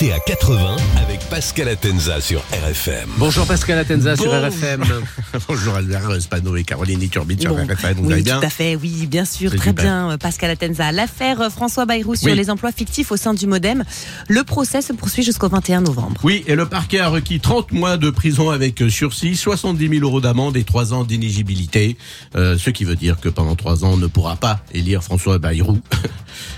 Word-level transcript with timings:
À 0.00 0.18
80 0.18 0.76
avec 1.02 1.20
Pascal 1.28 1.68
Atenza 1.68 2.22
sur 2.22 2.40
RFM. 2.52 3.10
Bonjour 3.18 3.46
Pascal 3.46 3.78
Atenza 3.78 4.16
sur. 4.16 4.32
RFM. 4.32 4.82
Bonjour 5.48 5.74
Albert 5.74 6.22
Spano 6.22 6.56
et 6.56 6.64
Caroline 6.64 7.06
Turbide 7.10 7.42
sur 7.42 7.54
Bon. 7.54 7.66
RFM. 7.66 7.98
Vous 7.98 8.06
oui, 8.06 8.14
allez 8.14 8.22
bien 8.22 8.40
tout 8.40 8.46
à 8.46 8.48
fait, 8.48 8.76
oui, 8.76 9.06
bien 9.06 9.26
sûr, 9.26 9.54
très 9.54 9.74
bien, 9.74 10.12
euh, 10.12 10.16
Pascal 10.16 10.52
Atenza. 10.52 10.90
L'affaire 10.90 11.42
euh, 11.42 11.50
François 11.50 11.84
Bayrou 11.84 12.14
sur 12.14 12.30
Oui. 12.30 12.34
les 12.34 12.48
emplois 12.48 12.72
fictifs 12.72 13.12
au 13.12 13.18
sein 13.18 13.34
du 13.34 13.46
Modem. 13.46 13.84
Le 14.26 14.42
procès 14.42 14.80
se 14.80 14.94
poursuit 14.94 15.22
jusqu'au 15.22 15.50
21 15.50 15.82
novembre. 15.82 16.18
Oui, 16.24 16.44
et 16.46 16.54
le 16.54 16.64
parquet 16.64 17.00
a 17.00 17.08
requis 17.10 17.38
30 17.38 17.72
mois 17.72 17.98
de 17.98 18.08
prison 18.08 18.48
avec 18.48 18.80
euh, 18.80 18.88
sursis, 18.88 19.36
70 19.36 19.86
000 19.86 20.02
euros 20.02 20.22
d'amende 20.22 20.56
et 20.56 20.64
3 20.64 20.94
ans 20.94 21.04
d'inégibilité. 21.04 21.98
Euh, 22.36 22.56
ce 22.56 22.70
qui 22.70 22.84
veut 22.84 22.96
dire 22.96 23.20
que 23.20 23.28
pendant 23.28 23.54
3 23.54 23.84
ans, 23.84 23.90
on 23.92 23.96
ne 23.98 24.06
pourra 24.06 24.36
pas 24.36 24.60
élire 24.72 25.04
François 25.04 25.38
Bayrou. 25.38 25.78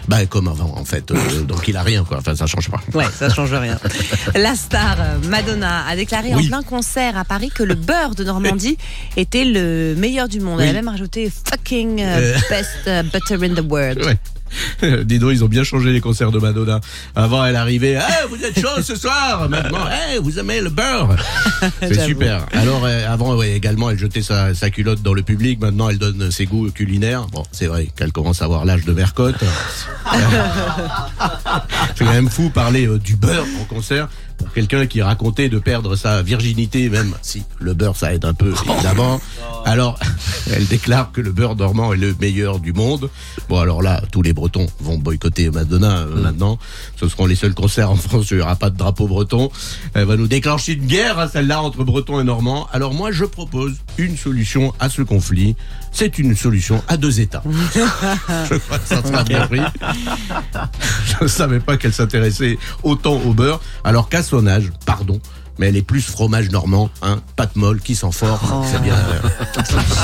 bah, 0.09 0.27
comme 0.27 0.48
avant, 0.48 0.73
en 0.77 0.84
fait. 0.84 1.11
Euh, 1.11 1.42
donc 1.48 1.69
il 1.69 1.77
a 1.77 1.83
rien, 1.83 2.05
quoi. 2.05 2.19
Enfin, 2.19 2.34
ça 2.34 2.47
change 2.47 2.70
pas. 2.70 2.80
Ouais, 2.95 3.06
ça 3.16 3.29
change 3.29 3.52
rien. 3.52 3.79
La 4.34 4.55
star 4.55 4.97
euh, 5.01 5.19
Madonna 5.28 5.87
a 5.87 5.97
déclaré 5.97 6.34
Oui. 6.34 6.45
en 6.47 6.48
plein 6.48 6.62
concert 6.62 7.16
à 7.16 7.25
Paris 7.25 7.51
que 7.55 7.62
le 7.62 7.75
beurre 7.75 8.15
de 8.15 8.25
Normandie 8.25 8.78
était 9.16 9.45
le 9.45 9.95
meilleur 9.97 10.28
du 10.28 10.41
monde. 10.41 10.61
Elle 10.61 10.70
a 10.70 10.73
même 10.73 10.88
rajouté 10.88 11.30
fucking 11.30 12.01
euh, 12.02 12.37
best 12.51 12.88
butter 13.12 13.47
in 13.47 13.55
the 13.55 13.65
world. 13.66 14.05
Ouais. 14.05 14.19
Dis 15.05 15.19
donc, 15.19 15.33
ils 15.33 15.45
ont 15.45 15.48
bien 15.48 15.65
changé 15.65 15.92
les 15.92 16.01
concerts 16.01 16.30
de 16.30 16.38
Madonna. 16.38 16.80
Avant, 17.15 17.45
elle 17.45 17.56
arrivait, 17.56 17.97
ah, 17.97 18.27
vous 18.29 18.42
êtes 18.45 18.59
chaud 18.59 18.83
ce 18.83 18.97
soir. 18.97 19.48
Maintenant, 19.48 19.87
hey, 19.88 20.19
vous 20.20 20.38
aimez 20.38 20.61
le 20.61 20.70
beurre. 20.70 21.16
C'est 21.80 22.01
super. 22.06 22.47
Alors, 22.52 22.84
euh, 22.84 23.12
avant, 23.12 23.37
ouais, 23.37 23.52
également, 23.52 23.91
elle 23.91 23.98
jetait 23.98 24.23
sa, 24.23 24.55
sa 24.55 24.70
culotte 24.70 25.02
dans 25.02 25.15
le 25.15 25.23
public. 25.23 25.61
Maintenant, 25.61 25.88
elle 25.88 25.98
donne 25.98 26.30
ses 26.30 26.47
goûts 26.47 26.70
culinaires. 26.70 27.27
Bon, 27.28 27.42
c'est 27.52 27.66
vrai 27.66 27.88
qu'elle 27.97 28.12
commence 28.12 28.42
à 28.42 28.47
avoir 28.47 28.65
l'âge 28.65 28.84
de 28.84 28.92
Mercotte. 28.92 29.42
c'est 31.94 32.05
quand 32.05 32.12
même 32.12 32.28
fou 32.28 32.50
parler 32.50 32.87
euh, 32.87 32.98
du 32.98 33.16
beurre 33.16 33.47
en 33.61 33.64
concert 33.64 34.09
pour 34.42 34.53
quelqu'un 34.53 34.87
qui 34.87 35.03
racontait 35.03 35.48
de 35.48 35.59
perdre 35.59 35.97
sa 35.97 36.22
virginité, 36.22 36.89
même 36.91 37.14
si 37.22 37.44
le 37.61 37.75
beurre 37.75 37.97
ça 37.97 38.12
aide 38.14 38.25
un 38.25 38.34
peu 38.34 38.53
évidemment. 38.69 39.20
Alors, 39.64 39.98
elle 40.53 40.66
déclare 40.66 41.12
que 41.12 41.20
le 41.20 41.31
beurre 41.31 41.55
dormant 41.55 41.92
est 41.92 41.97
le 41.97 42.14
meilleur 42.20 42.59
du 42.59 42.72
monde. 42.72 43.09
Bon, 43.48 43.61
alors 43.61 43.83
là, 43.83 44.03
tous 44.11 44.22
les 44.22 44.33
Bretons 44.42 44.66
vont 44.80 44.98
boycotter 44.98 45.52
Madonna 45.52 45.98
euh, 45.98 46.20
maintenant. 46.20 46.58
Ce 46.96 47.08
seront 47.08 47.26
les 47.26 47.36
seuls 47.36 47.54
concerts 47.54 47.92
en 47.92 47.94
France 47.94 48.28
où 48.32 48.34
il 48.34 48.38
n'y 48.38 48.42
aura 48.42 48.56
pas 48.56 48.70
de 48.70 48.76
drapeau 48.76 49.06
breton. 49.06 49.52
Elle 49.94 50.06
va 50.06 50.16
nous 50.16 50.26
déclencher 50.26 50.72
une 50.72 50.86
guerre, 50.86 51.20
hein, 51.20 51.28
celle-là, 51.32 51.62
entre 51.62 51.84
Bretons 51.84 52.18
et 52.18 52.24
Normands. 52.24 52.66
Alors 52.72 52.92
moi, 52.92 53.12
je 53.12 53.24
propose 53.24 53.76
une 53.98 54.16
solution 54.16 54.74
à 54.80 54.88
ce 54.88 55.02
conflit. 55.02 55.54
C'est 55.92 56.18
une 56.18 56.34
solution 56.34 56.82
à 56.88 56.96
deux 56.96 57.20
États. 57.20 57.44
je 57.74 58.56
crois 58.56 58.80
que 58.80 58.88
ça 58.88 59.00
sera 59.04 59.22
bien 59.22 59.46
pris. 59.46 59.60
Je 61.06 61.22
ne 61.22 61.28
savais 61.28 61.60
pas 61.60 61.76
qu'elle 61.76 61.92
s'intéressait 61.92 62.58
autant 62.82 63.20
au 63.24 63.34
beurre, 63.34 63.60
alors 63.84 64.08
qu'à 64.08 64.24
son 64.24 64.48
âge, 64.48 64.72
pardon, 64.96 65.20
mais 65.58 65.68
elle 65.68 65.76
est 65.78 65.82
plus 65.82 66.02
fromage 66.02 66.50
normand, 66.50 66.90
hein, 67.00 67.20
pâte 67.36 67.56
molle 67.56 67.80
qui 67.80 67.94
sent 67.94 68.12
fort, 68.12 68.40
Oh. 68.52 68.62
c'est 68.70 68.82
bien. 68.82 68.96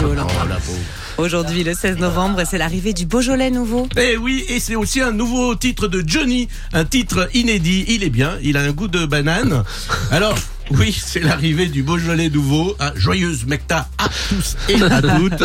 Oh. 0.00 1.22
Aujourd'hui, 1.22 1.64
le 1.64 1.74
16 1.74 1.98
novembre, 1.98 2.42
c'est 2.48 2.58
l'arrivée 2.58 2.92
du 2.92 3.04
Beaujolais 3.04 3.50
nouveau. 3.50 3.88
Eh 3.96 4.16
oui, 4.16 4.44
et 4.48 4.60
c'est 4.60 4.76
aussi 4.76 5.00
un 5.00 5.10
nouveau 5.10 5.54
titre 5.56 5.88
de 5.88 6.02
Johnny, 6.06 6.48
un 6.72 6.84
titre 6.84 7.28
inédit. 7.34 7.84
Il 7.88 8.04
est 8.04 8.10
bien, 8.10 8.38
il 8.42 8.56
a 8.56 8.60
un 8.62 8.70
goût 8.70 8.86
de 8.88 9.04
banane. 9.04 9.64
Alors, 10.12 10.36
oui, 10.70 10.92
c'est 10.92 11.20
l'arrivée 11.20 11.66
du 11.66 11.82
Beaujolais 11.82 12.30
nouveau. 12.30 12.76
Un 12.80 12.92
joyeuse 12.94 13.46
mecta 13.46 13.88
à 13.98 14.08
tous 14.28 14.56
et 14.68 14.82
à 14.82 15.00
toutes. 15.02 15.44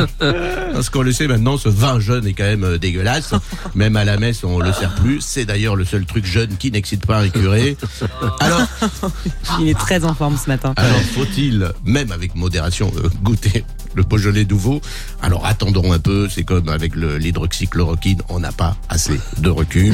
Parce 0.74 0.90
qu'on 0.90 1.02
le 1.02 1.12
sait 1.12 1.28
maintenant, 1.28 1.58
ce 1.58 1.70
vin 1.70 2.00
jeune 2.00 2.28
est 2.28 2.34
quand 2.34 2.44
même 2.44 2.64
euh, 2.64 2.78
dégueulasse. 2.78 3.34
Même 3.76 3.96
à 3.96 4.04
la 4.04 4.18
messe, 4.18 4.44
on 4.44 4.60
le 4.60 4.74
sert 4.74 4.94
plus. 4.96 5.22
C'est 5.22 5.46
d'ailleurs 5.46 5.76
le 5.76 5.86
seul 5.86 6.06
truc 6.06 6.26
jeune 6.26 6.58
qui 6.58 6.72
n'excite 6.72 7.06
pas 7.06 7.20
un 7.20 7.30
curé. 7.30 7.78
Alors, 8.40 8.62
Il 9.60 9.67
est 9.70 9.78
très 9.78 10.04
en 10.06 10.14
forme 10.14 10.38
ce 10.38 10.48
matin. 10.50 10.73
alors 10.78 11.00
faut-il, 11.16 11.72
même 11.86 12.12
avec 12.12 12.36
modération, 12.36 12.92
euh, 12.98 13.10
goûter 13.22 13.64
le 13.95 14.04
Beaujolais 14.04 14.45
nouveau? 14.45 14.82
Alors 15.22 15.45
attendons 15.45 15.92
un 15.94 16.00
peu, 16.00 16.28
c'est 16.30 16.44
comme 16.44 16.70
avec 16.70 16.95
l'hydroxychloroquine, 16.95 18.22
on 18.30 18.39
n'a 18.39 18.52
pas 18.52 18.76
assez 18.89 19.20
de 19.39 19.50
recul. 19.50 19.94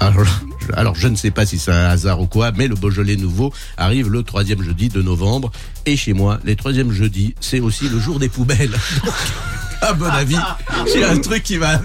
Alors, 0.00 0.26
alors 0.74 0.94
je 0.94 1.08
ne 1.08 1.16
sais 1.16 1.30
pas 1.30 1.46
si 1.46 1.58
c'est 1.58 1.72
un 1.72 1.88
hasard 1.88 2.20
ou 2.20 2.26
quoi, 2.26 2.52
mais 2.52 2.68
le 2.68 2.74
Beaujolais 2.74 3.16
nouveau 3.16 3.52
arrive 3.76 4.10
le 4.10 4.22
troisième 4.22 4.62
jeudi 4.62 4.88
de 4.88 5.02
novembre. 5.02 5.50
Et 5.86 5.96
chez 5.96 6.12
moi, 6.12 6.38
les 6.44 6.56
troisièmes 6.56 6.92
jeudis, 6.92 7.34
c'est 7.40 7.60
aussi 7.60 7.88
le 7.88 7.98
jour 7.98 8.18
des 8.18 8.28
poubelles. 8.28 8.70
Donc, 9.04 9.14
à 9.80 9.92
bon 9.92 10.06
avis, 10.06 10.38
j'ai 10.92 11.04
un 11.04 11.18
truc 11.18 11.42
qui 11.42 11.58
va. 11.58 11.78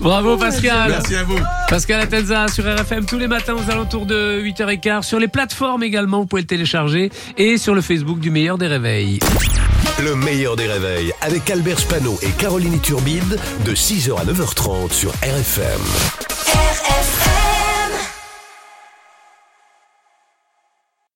Bravo 0.00 0.36
Pascal. 0.36 0.90
Merci 0.90 1.14
à 1.14 1.22
vous. 1.22 1.38
Pascal 1.68 2.00
Atenza 2.00 2.48
sur 2.48 2.64
RFM 2.64 3.06
tous 3.06 3.18
les 3.18 3.28
matins 3.28 3.54
aux 3.54 3.70
alentours 3.70 4.04
de 4.04 4.42
8h15. 4.42 5.02
Sur 5.02 5.20
les 5.20 5.28
plateformes 5.28 5.84
également, 5.84 6.20
vous 6.20 6.26
pouvez 6.26 6.42
le 6.42 6.48
télécharger. 6.48 7.12
Et 7.38 7.56
sur 7.56 7.74
le 7.74 7.82
Facebook 7.82 8.18
du 8.18 8.30
meilleur 8.30 8.58
des 8.58 8.66
réveils. 8.66 9.20
Le 10.02 10.16
meilleur 10.16 10.56
des 10.56 10.66
réveils 10.66 11.12
avec 11.20 11.48
Albert 11.50 11.78
Spano 11.78 12.18
et 12.22 12.30
Caroline 12.30 12.80
Turbide 12.80 13.38
de 13.64 13.74
6h 13.74 14.18
à 14.18 14.24
9h30 14.24 14.92
sur 14.92 15.12
RFM. 15.22 15.80